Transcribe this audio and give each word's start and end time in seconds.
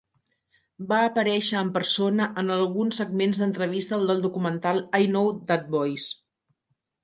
Va 0.91 1.01
aparèixer 1.09 1.59
en 1.59 1.69
persona 1.75 2.27
en 2.43 2.49
alguns 2.57 3.01
segments 3.03 3.43
d'entrevista 3.43 4.03
del 4.09 4.27
documental 4.27 4.85
"I 5.07 5.13
Know 5.15 5.33
That 5.53 5.73
Voice". 5.79 6.21